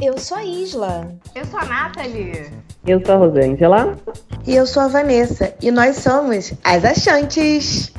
[0.00, 1.12] Eu sou a Isla.
[1.34, 2.52] Eu sou a Nathalie.
[2.86, 3.98] Eu sou a Rosângela.
[4.46, 5.52] E eu sou a Vanessa.
[5.60, 7.92] E nós somos as Achantes.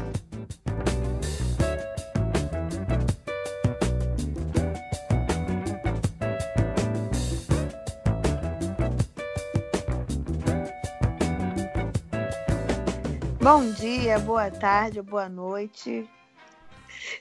[13.42, 16.10] Bom dia, boa tarde, boa noite.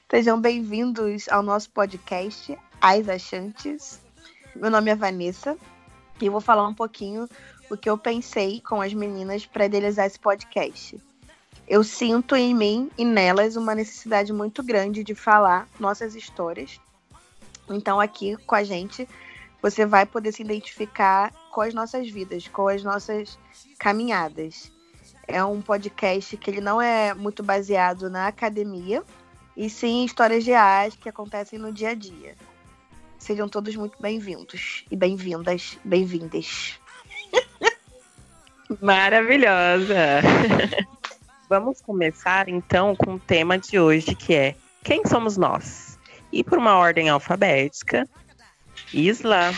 [0.09, 4.07] Sejam bem-vindos ao nosso podcast As Achantes.
[4.55, 5.57] Meu nome é Vanessa
[6.21, 7.29] e eu vou falar um pouquinho
[7.71, 11.01] o que eu pensei com as meninas para idealizar esse podcast.
[11.67, 16.81] Eu sinto em mim e nelas uma necessidade muito grande de falar nossas histórias.
[17.69, 19.07] Então, aqui com a gente,
[19.61, 23.39] você vai poder se identificar com as nossas vidas, com as nossas
[23.79, 24.73] caminhadas.
[25.27, 29.05] É um podcast que ele não é muito baseado na academia,
[29.55, 32.35] e sim histórias reais que acontecem no dia a dia.
[33.29, 36.81] Sejam todos muito bem-vindos e bem-vindas, bem-vindas.
[38.81, 40.23] Maravilhosa!
[41.47, 45.99] Vamos começar então com o tema de hoje, que é Quem somos nós?
[46.33, 48.09] E por uma ordem alfabética,
[48.95, 49.53] Isla,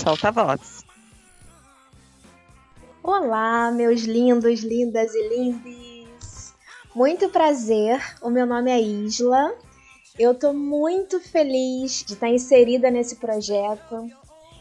[0.00, 0.84] solta a voz.
[3.02, 6.54] Olá, meus lindos, lindas e lindes.
[6.94, 8.00] Muito prazer.
[8.22, 9.52] O meu nome é Isla
[10.18, 14.08] eu estou muito feliz de estar inserida nesse projeto.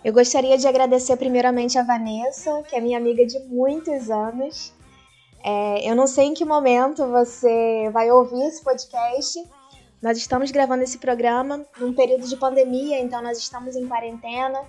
[0.04, 4.74] Eu gostaria de agradecer primeiramente a Vanessa, que é minha amiga de muitos anos.
[5.44, 9.44] É, eu não sei em que momento você vai ouvir esse podcast.
[10.02, 14.62] Nós estamos gravando esse programa num período de pandemia, então nós estamos em quarentena.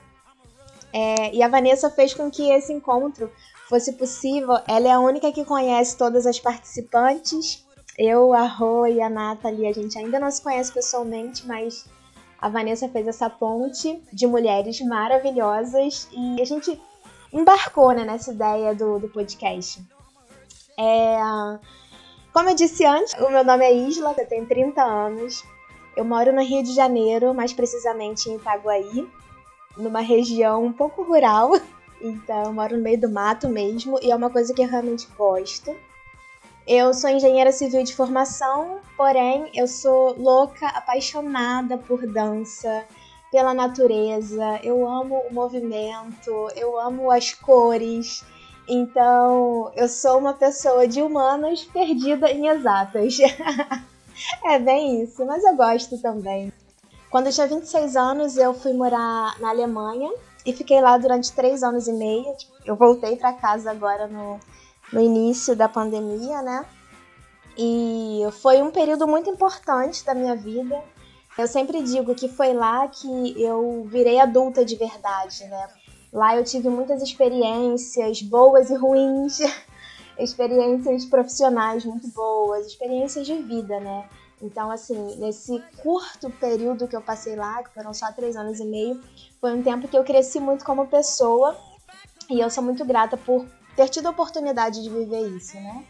[0.92, 3.31] É, e a Vanessa fez com que esse encontro
[3.69, 4.57] fosse possível.
[4.69, 7.66] Ela é a única que conhece todas as participantes
[7.98, 11.86] eu, a Rô e a Nathalie, a gente ainda não se conhece pessoalmente, mas
[12.39, 16.80] a Vanessa fez essa ponte de mulheres maravilhosas e a gente
[17.33, 19.83] embarcou né, nessa ideia do, do podcast.
[20.78, 21.17] É,
[22.33, 25.42] como eu disse antes, o meu nome é Isla, eu tenho 30 anos.
[25.96, 29.08] Eu moro no Rio de Janeiro, mais precisamente em Itaguaí,
[29.74, 31.52] numa região um pouco rural.
[31.98, 35.08] Então, eu moro no meio do mato mesmo e é uma coisa que eu realmente
[35.17, 35.74] gosto.
[36.66, 42.84] Eu sou engenheira civil de formação, porém eu sou louca, apaixonada por dança,
[43.30, 44.58] pela natureza.
[44.64, 48.24] Eu amo o movimento, eu amo as cores.
[48.68, 53.16] Então, eu sou uma pessoa de humanas perdida em exatas.
[54.44, 56.52] é bem isso, mas eu gosto também.
[57.08, 60.10] Quando eu tinha 26 anos, eu fui morar na Alemanha
[60.44, 62.34] e fiquei lá durante três anos e meio.
[62.64, 64.40] Eu voltei para casa agora no
[64.92, 66.64] no início da pandemia, né?
[67.58, 70.83] E foi um período muito importante da minha vida.
[71.39, 75.69] Eu sempre digo que foi lá que eu virei adulta de verdade, né?
[76.13, 79.39] Lá eu tive muitas experiências boas e ruins,
[80.19, 84.08] experiências profissionais muito boas, experiências de vida, né?
[84.41, 88.64] Então, assim, nesse curto período que eu passei lá, que foram só três anos e
[88.64, 89.01] meio,
[89.41, 91.57] foi um tempo que eu cresci muito como pessoa
[92.29, 93.46] e eu sou muito grata por
[93.77, 95.85] ter tido a oportunidade de viver isso, né?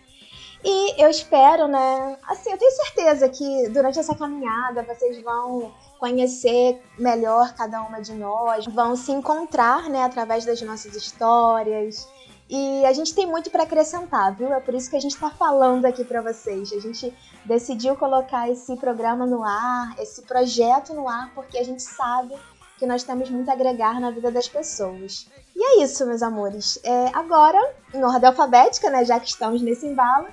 [0.65, 2.19] E eu espero, né?
[2.27, 8.13] Assim, eu tenho certeza que durante essa caminhada vocês vão conhecer melhor cada uma de
[8.13, 12.09] nós, vão se encontrar, né, através das nossas histórias.
[12.49, 14.53] E a gente tem muito para acrescentar, viu?
[14.53, 16.73] É por isso que a gente está falando aqui para vocês.
[16.73, 17.13] A gente
[17.45, 22.35] decidiu colocar esse programa no ar, esse projeto no ar, porque a gente sabe
[22.79, 25.29] que nós temos muito a agregar na vida das pessoas.
[25.59, 26.79] E é isso, meus amores.
[26.85, 27.59] É, agora,
[27.95, 30.27] em ordem alfabética, né, já que estamos nesse embalo,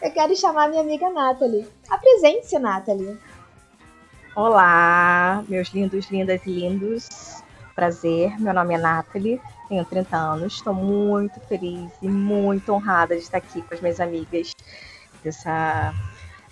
[0.00, 1.66] eu quero chamar minha amiga Nathalie.
[1.90, 3.18] Apresente-se, Nathalie.
[4.36, 7.08] Olá, meus lindos, lindas e lindos.
[7.74, 13.22] Prazer, meu nome é Nathalie, tenho 30 anos, estou muito feliz e muito honrada de
[13.22, 14.54] estar aqui com as minhas amigas,
[15.24, 15.92] dessa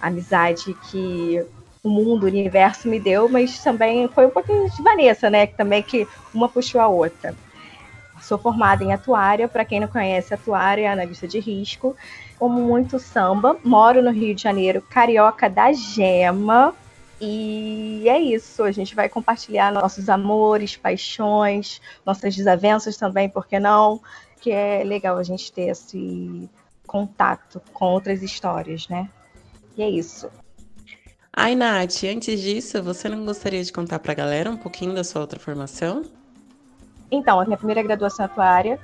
[0.00, 1.46] amizade que
[1.80, 5.46] o mundo, o universo me deu, mas também foi um pouquinho de Vanessa, né?
[5.46, 7.36] Que também que uma puxou a outra.
[8.26, 11.94] Sou formada em atuária, para quem não conhece, atuária é analista de risco.
[12.36, 16.74] Como muito samba, moro no Rio de Janeiro, carioca da gema.
[17.20, 23.60] E é isso, a gente vai compartilhar nossos amores, paixões, nossas desavenças também, por que
[23.60, 24.00] não?
[24.40, 26.50] Que é legal a gente ter esse
[26.84, 29.08] contato com outras histórias, né?
[29.76, 30.28] E é isso.
[31.32, 35.04] Ai, Nath, antes disso, você não gostaria de contar para a galera um pouquinho da
[35.04, 36.02] sua outra formação?
[37.10, 38.80] Então, a minha primeira graduação é atuária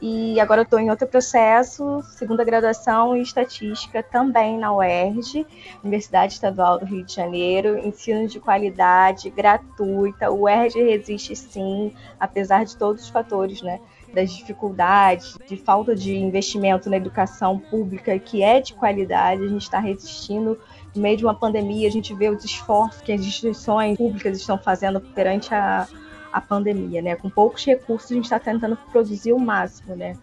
[0.00, 5.46] E agora eu estou em outro processo, segunda graduação em estatística, também na UERJ,
[5.82, 10.30] Universidade Estadual do Rio de Janeiro, ensino de qualidade, gratuita.
[10.30, 13.80] O UERJ resiste sim, apesar de todos os fatores, né?
[14.12, 19.62] das dificuldades, de falta de investimento na educação pública que é de qualidade, a gente
[19.62, 20.58] está resistindo
[20.94, 24.58] no meio de uma pandemia, a gente vê os esforços que as instituições públicas estão
[24.58, 25.88] fazendo perante a,
[26.32, 27.16] a pandemia, né?
[27.16, 30.16] Com poucos recursos, a gente está tentando produzir o máximo, né?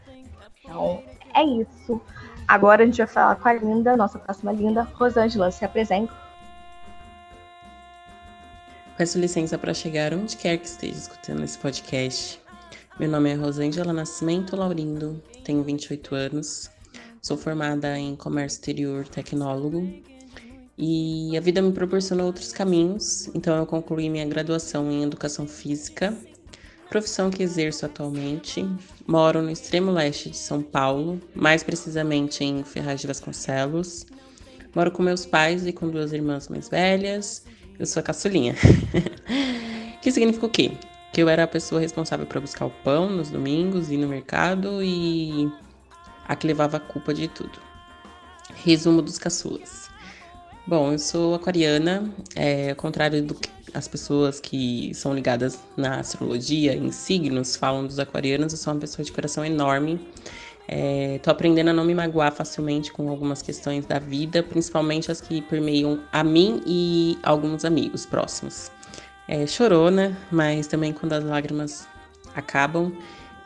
[0.64, 1.04] Então,
[1.34, 2.02] é isso.
[2.48, 6.14] Agora a gente vai falar com a Linda, nossa próxima linda, Rosângela, se apresenta.
[8.98, 12.42] Peço licença para chegar onde quer que esteja escutando esse podcast.
[13.00, 16.70] Meu nome é Rosângela Nascimento Laurindo, tenho 28 anos,
[17.22, 19.88] sou formada em comércio exterior tecnólogo
[20.80, 26.16] e a vida me proporcionou outros caminhos, então eu concluí minha graduação em educação física,
[26.90, 28.66] profissão que exerço atualmente.
[29.06, 34.06] Moro no extremo leste de São Paulo, mais precisamente em Ferraz de Vasconcelos.
[34.74, 37.44] Moro com meus pais e com duas irmãs mais velhas.
[37.78, 38.56] Eu sou a caçulinha.
[40.02, 40.72] que significa o quê?
[41.12, 44.84] que eu era a pessoa responsável por buscar o pão nos domingos e no mercado
[44.84, 45.52] e
[46.28, 47.60] a que levava a culpa de tudo.
[48.64, 49.89] Resumo dos caçulas.
[50.70, 56.00] Bom, eu sou aquariana, é, ao contrário do que as pessoas que são ligadas na
[56.00, 60.00] astrologia, em signos, falam dos aquarianos, eu sou uma pessoa de coração enorme.
[60.68, 65.20] É, tô aprendendo a não me magoar facilmente com algumas questões da vida, principalmente as
[65.20, 68.70] que permeiam a mim e alguns amigos próximos
[69.28, 71.88] é, chorona, mas também quando as lágrimas
[72.36, 72.94] acabam,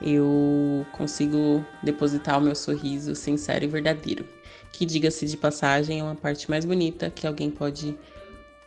[0.03, 4.25] eu consigo depositar o meu sorriso sincero e verdadeiro.
[4.71, 7.95] Que, diga-se de passagem, é uma parte mais bonita que alguém pode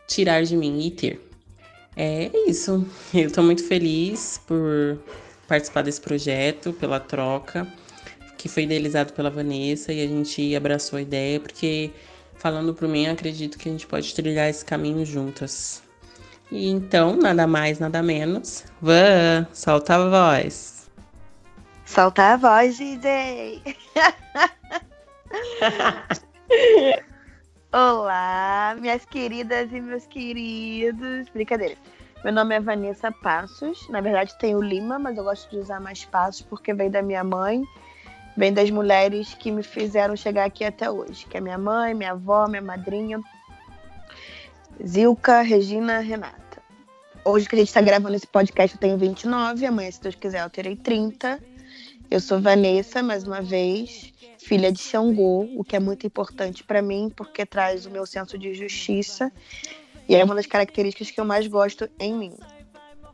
[0.07, 1.29] tirar de mim e ter.
[1.95, 2.85] É isso.
[3.13, 4.99] Eu estou muito feliz por
[5.47, 7.67] participar desse projeto, pela troca,
[8.37, 11.91] que foi idealizado pela Vanessa e a gente abraçou a ideia, porque,
[12.35, 15.81] falando por mim, acredito que a gente pode trilhar esse caminho juntas.
[16.51, 18.63] E então, nada mais, nada menos.
[18.81, 20.76] Van, solta a voz.
[21.87, 23.63] Solta a voz, DJ.
[27.71, 31.29] Olá, minhas queridas e meus queridos.
[31.29, 31.77] Brincadeira.
[32.25, 33.87] Meu nome é Vanessa Passos.
[33.87, 37.23] Na verdade, tenho Lima, mas eu gosto de usar mais Passos porque vem da minha
[37.23, 37.63] mãe,
[38.35, 42.11] vem das mulheres que me fizeram chegar aqui até hoje, que é minha mãe, minha
[42.11, 43.21] avó, minha madrinha,
[44.85, 46.61] Zilka, Regina, Renata.
[47.23, 50.43] Hoje que a gente está gravando esse podcast, eu tenho 29, amanhã, se Deus quiser,
[50.43, 51.39] eu terei 30.
[52.09, 56.81] Eu sou Vanessa, mais uma vez, filha de Xangô, o que é muito importante para
[56.81, 59.29] mim, porque traz o meu senso de justiça
[60.07, 62.33] e é uma das características que eu mais gosto em mim.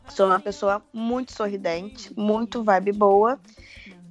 [0.09, 3.39] Sou uma pessoa muito sorridente, muito vibe boa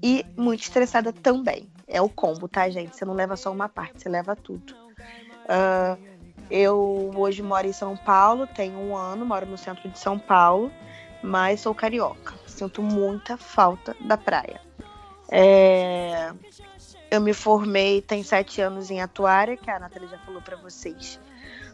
[0.02, 1.68] e muito estressada também.
[1.86, 2.96] É o combo, tá, gente?
[2.96, 4.74] Você não leva só uma parte, você leva tudo.
[5.44, 5.96] Uh,
[6.50, 10.72] eu hoje moro em São Paulo, tenho um ano, moro no centro de São Paulo,
[11.22, 12.34] mas sou carioca.
[12.46, 14.60] Sinto muita falta da praia.
[15.34, 16.30] É...
[17.10, 21.18] Eu me formei tem sete anos em atuária, que a Nathalie já falou para vocês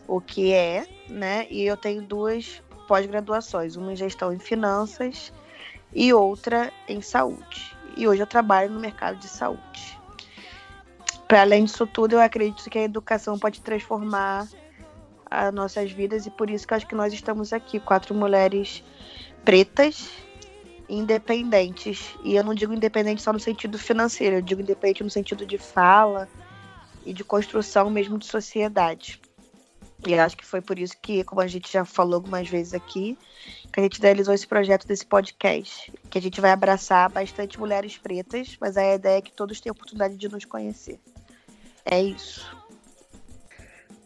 [0.06, 1.46] o que é, né?
[1.50, 5.32] E eu tenho duas pós-graduações, uma em gestão em finanças
[5.92, 7.76] e outra em saúde.
[7.96, 9.98] E hoje eu trabalho no mercado de saúde.
[11.26, 14.48] Para além disso tudo, eu acredito que a educação pode transformar
[15.30, 18.82] as nossas vidas e por isso que acho que nós estamos aqui, quatro mulheres
[19.44, 20.10] pretas,
[20.88, 22.16] independentes.
[22.24, 25.58] E eu não digo independente só no sentido financeiro, eu digo independente no sentido de
[25.58, 26.28] fala
[27.04, 29.20] e de construção mesmo de sociedade.
[30.06, 33.18] E acho que foi por isso que, como a gente já falou algumas vezes aqui,
[33.72, 35.92] que a gente realizou esse projeto desse podcast.
[36.08, 39.72] Que a gente vai abraçar bastante mulheres pretas, mas a ideia é que todos tenham
[39.72, 41.00] a oportunidade de nos conhecer.
[41.84, 42.46] É isso.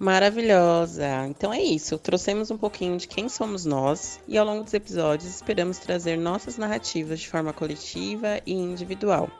[0.02, 1.28] Maravilhosa!
[1.28, 5.32] Então é isso, trouxemos um pouquinho de quem somos nós e ao longo dos episódios
[5.32, 9.30] esperamos trazer nossas narrativas de forma coletiva e individual.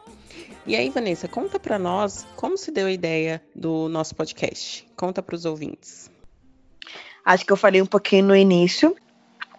[0.65, 4.87] E aí, Vanessa, conta para nós como se deu a ideia do nosso podcast.
[4.95, 6.09] Conta para os ouvintes.
[7.25, 8.97] Acho que eu falei um pouquinho no início.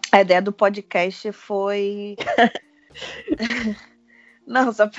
[0.09, 2.15] A ideia do podcast foi.
[4.47, 4.89] Não, só.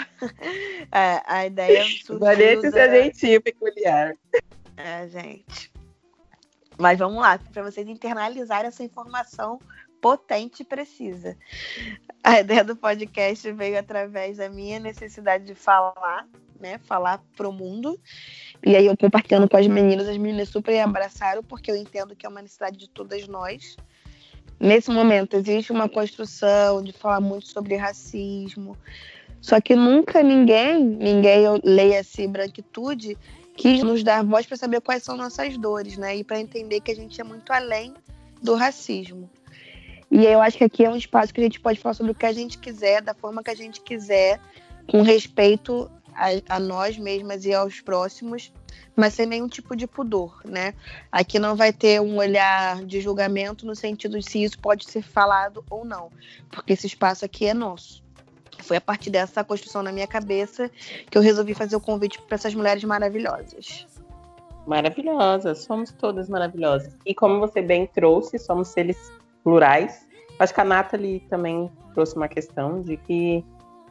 [0.92, 1.82] É, a ideia.
[2.11, 4.14] Vanessa é gentil, peculiar.
[4.76, 5.73] É, gente.
[6.78, 9.61] Mas vamos lá, para vocês internalizarem essa informação
[10.00, 11.37] potente e precisa.
[12.23, 16.26] A ideia do podcast veio através da minha necessidade de falar,
[16.61, 16.78] né?
[16.85, 17.99] Falar pro mundo.
[18.62, 22.26] E aí eu compartilhando com as meninas, as meninas super abraçaram, porque eu entendo que
[22.26, 23.76] é uma necessidade de todas nós.
[24.61, 28.76] Nesse momento existe uma construção de falar muito sobre racismo,
[29.44, 33.14] Só que nunca ninguém, ninguém leia-se branquitude,
[33.54, 36.16] quis nos dar voz para saber quais são nossas dores, né?
[36.16, 37.92] E para entender que a gente é muito além
[38.40, 39.28] do racismo.
[40.10, 42.14] E eu acho que aqui é um espaço que a gente pode falar sobre o
[42.14, 44.40] que a gente quiser, da forma que a gente quiser,
[44.90, 48.50] com respeito a, a nós mesmas e aos próximos,
[48.96, 50.72] mas sem nenhum tipo de pudor, né?
[51.12, 55.02] Aqui não vai ter um olhar de julgamento no sentido de se isso pode ser
[55.02, 56.10] falado ou não,
[56.50, 58.03] porque esse espaço aqui é nosso.
[58.64, 60.71] Foi a partir dessa construção na minha cabeça
[61.11, 63.87] que eu resolvi fazer o convite para essas mulheres maravilhosas.
[64.66, 66.97] Maravilhosas, somos todas maravilhosas.
[67.04, 70.06] E como você bem trouxe, somos seres plurais.
[70.38, 73.44] Acho que a Nathalie também trouxe uma questão de que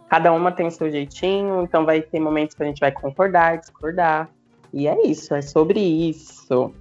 [0.10, 3.60] cada uma tem o seu jeitinho, então vai ter momentos que a gente vai concordar,
[3.60, 4.30] discordar.
[4.74, 6.74] E é isso, é sobre isso.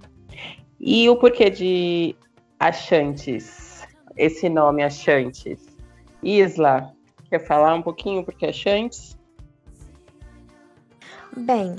[0.81, 2.17] E o porquê de
[2.59, 3.87] Achantes?
[4.17, 5.61] Esse nome Achantes.
[6.23, 6.93] Isla,
[7.33, 9.17] Quer falar um pouquinho porque é Chantes?
[11.35, 11.77] Bem,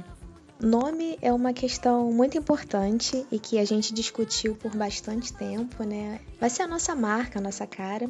[0.66, 6.20] nome é uma questão muito importante e que a gente discutiu por bastante tempo, né?
[6.40, 8.10] Vai ser a nossa marca, a nossa cara.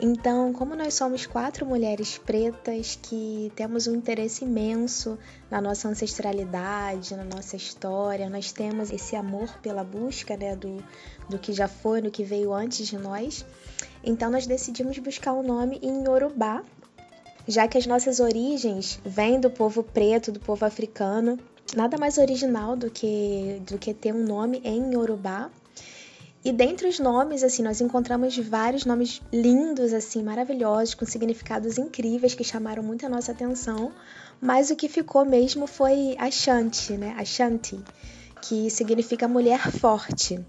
[0.00, 5.18] Então, como nós somos quatro mulheres pretas que temos um interesse imenso
[5.50, 10.82] na nossa ancestralidade, na nossa história, nós temos esse amor pela busca né, do,
[11.28, 13.44] do que já foi, do que veio antes de nós.
[14.02, 16.62] Então nós decidimos buscar um nome em Yorubá,
[17.46, 21.38] já que as nossas origens vêm do povo preto, do povo africano.
[21.76, 25.50] Nada mais original do que, do que ter um nome em Yorubá.
[26.44, 32.34] E dentre os nomes, assim, nós encontramos vários nomes lindos, assim, maravilhosos, com significados incríveis
[32.34, 33.92] que chamaram muito a nossa atenção.
[34.40, 37.14] Mas o que ficou mesmo foi Ashanti, né?
[37.18, 37.78] Ashanti,
[38.40, 40.40] que significa mulher forte.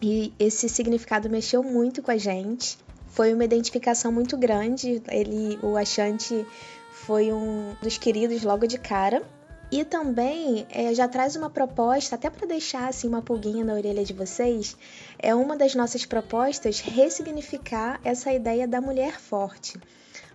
[0.00, 2.78] E esse significado mexeu muito com a gente.
[3.08, 5.02] Foi uma identificação muito grande.
[5.08, 6.46] Ele, o Ashanti
[6.92, 9.22] foi um dos queridos logo de cara.
[9.70, 14.04] E também é, já traz uma proposta, até para deixar assim uma pulguinha na orelha
[14.04, 14.76] de vocês,
[15.16, 19.78] é uma das nossas propostas ressignificar essa ideia da mulher forte.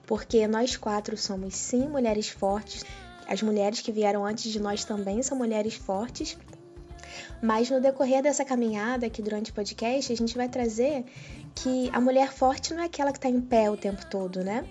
[0.08, 2.86] Porque nós quatro somos sim mulheres fortes,
[3.28, 6.38] as mulheres que vieram antes de nós também são mulheres fortes,
[7.42, 11.04] mas no decorrer dessa caminhada aqui durante o podcast, a gente vai trazer
[11.54, 14.64] que a mulher forte não é aquela que está em pé o tempo todo, né?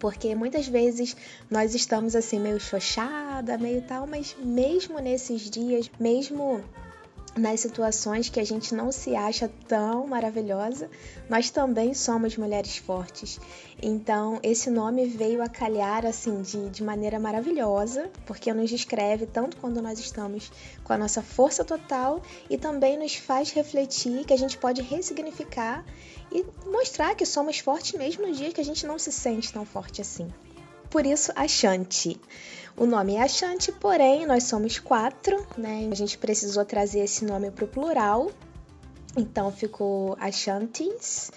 [0.00, 1.14] Porque muitas vezes
[1.50, 6.64] nós estamos assim meio xoxada, meio tal, mas mesmo nesses dias, mesmo
[7.36, 10.90] nas situações que a gente não se acha tão maravilhosa,
[11.28, 13.38] nós também somos mulheres fortes.
[13.80, 19.56] Então, esse nome veio a calhar assim de, de maneira maravilhosa, porque nos descreve tanto
[19.56, 20.50] quando nós estamos
[20.82, 25.84] com a nossa força total e também nos faz refletir que a gente pode ressignificar
[26.32, 29.64] e mostrar que somos fortes mesmo no dia que a gente não se sente tão
[29.64, 30.28] forte assim.
[30.90, 32.20] Por isso, Ashanti.
[32.76, 35.88] O nome é Ashanti, porém nós somos quatro, né?
[35.90, 38.30] A gente precisou trazer esse nome para o plural,
[39.16, 41.30] então ficou Ashantis.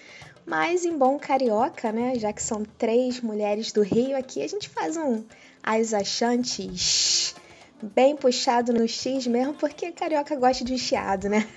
[0.45, 2.15] Mas em bom carioca, né?
[2.15, 5.23] Já que são três mulheres do Rio aqui, a gente faz um
[5.61, 7.35] As Ashantis
[7.81, 11.47] bem puxado no X mesmo, porque carioca gosta de chiado, né?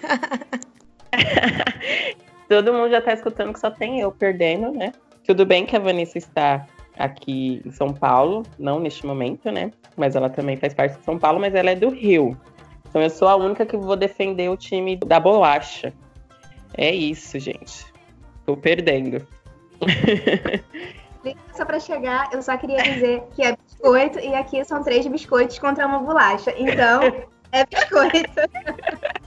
[2.48, 4.92] Todo mundo já tá escutando que só tem eu perdendo, né?
[5.24, 6.66] Tudo bem que a Vanessa está
[6.98, 9.72] aqui em São Paulo, não neste momento, né?
[9.96, 12.36] Mas ela também faz parte de São Paulo, mas ela é do Rio.
[12.88, 15.92] Então eu sou a única que vou defender o time da bolacha.
[16.74, 17.86] É isso, gente.
[18.44, 19.26] Tô perdendo.
[21.52, 25.58] Só para chegar, eu só queria dizer que é biscoito e aqui são três biscoitos
[25.58, 26.54] contra uma bolacha.
[26.56, 27.02] Então,
[27.52, 28.30] é biscoito.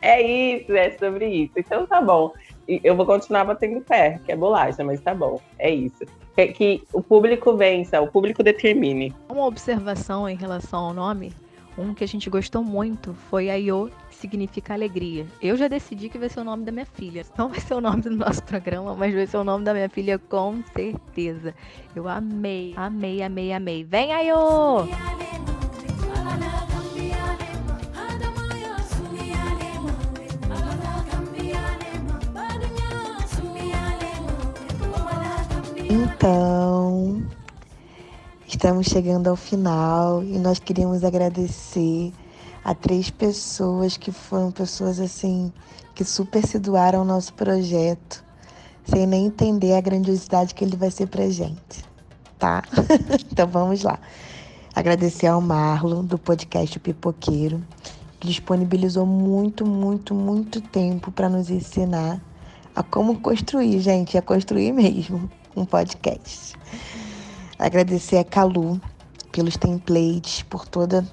[0.00, 1.52] É isso, é sobre isso.
[1.56, 2.32] Então tá bom.
[2.68, 5.40] Eu vou continuar batendo pé, que é bolacha, mas tá bom.
[5.58, 6.04] É isso
[6.46, 9.14] que, que o público vença, o público determine.
[9.28, 11.32] Uma observação em relação ao nome,
[11.76, 15.26] um que a gente gostou muito foi a Io, que significa alegria.
[15.42, 17.24] Eu já decidi que vai ser o nome da minha filha.
[17.36, 19.88] Não vai ser o nome do nosso programa, mas vai ser o nome da minha
[19.88, 21.54] filha com certeza.
[21.94, 23.84] Eu amei, amei, amei, amei.
[23.84, 24.88] Vem, Ayo!
[35.90, 37.22] Então,
[38.46, 42.12] estamos chegando ao final e nós queríamos agradecer
[42.62, 45.50] a três pessoas que foram pessoas assim
[45.94, 48.22] que super se doaram ao nosso projeto,
[48.84, 51.82] sem nem entender a grandiosidade que ele vai ser pra gente,
[52.38, 52.62] tá?
[53.32, 53.98] então vamos lá.
[54.74, 57.64] Agradecer ao Marlon do podcast Pipoqueiro,
[58.20, 62.20] que disponibilizou muito, muito, muito tempo para nos ensinar
[62.76, 66.54] a como construir, gente, a construir mesmo um podcast.
[67.58, 68.80] Agradecer a Calu
[69.32, 71.04] pelos templates, por toda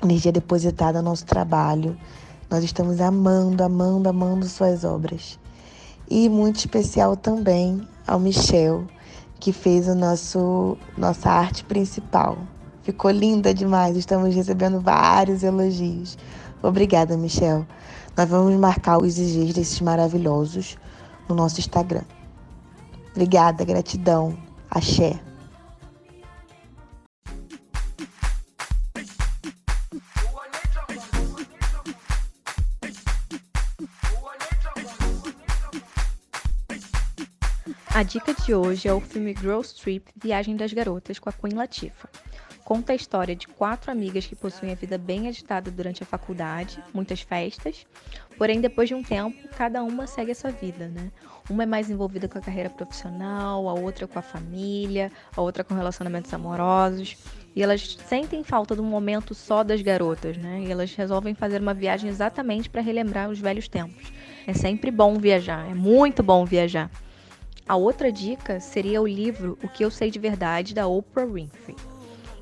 [0.00, 1.96] a energia depositada no nosso trabalho.
[2.48, 5.38] Nós estamos amando, amando, amando suas obras.
[6.08, 8.84] E muito especial também ao Michel,
[9.40, 12.38] que fez o nosso nossa arte principal.
[12.82, 16.16] Ficou linda demais, estamos recebendo vários elogios.
[16.62, 17.66] Obrigada, Michel.
[18.16, 20.76] Nós vamos marcar os IGs desses maravilhosos
[21.28, 22.04] no nosso Instagram.
[23.14, 24.36] Obrigada, gratidão.
[24.68, 25.20] Axé.
[37.94, 41.54] A dica de hoje é o filme Girl Trip Viagem das Garotas com a Queen
[41.54, 42.08] Latifah.
[42.64, 46.82] Conta a história de quatro amigas que possuem a vida bem agitada durante a faculdade,
[46.92, 47.86] muitas festas,
[48.36, 51.10] porém depois de um tempo, cada uma segue a sua vida, né?
[51.48, 55.62] Uma é mais envolvida com a carreira profissional, a outra com a família, a outra
[55.62, 57.16] com relacionamentos amorosos,
[57.54, 60.64] e elas sentem falta do momento só das garotas, né?
[60.66, 64.12] E elas resolvem fazer uma viagem exatamente para relembrar os velhos tempos.
[64.46, 66.90] É sempre bom viajar, é muito bom viajar.
[67.66, 71.93] A outra dica seria o livro O que eu sei de verdade da Oprah Winfrey.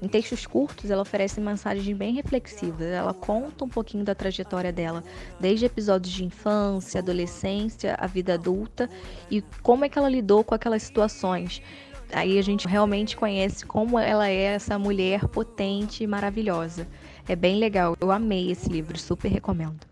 [0.03, 2.89] Em textos curtos, ela oferece mensagens bem reflexivas.
[2.89, 5.05] Ela conta um pouquinho da trajetória dela,
[5.39, 8.91] desde episódios de infância, adolescência, a vida adulta
[9.31, 11.63] e como é que ela lidou com aquelas situações.
[12.13, 16.89] Aí a gente realmente conhece como ela é essa mulher potente e maravilhosa.
[17.29, 17.97] É bem legal.
[18.01, 19.92] Eu amei esse livro, super recomendo.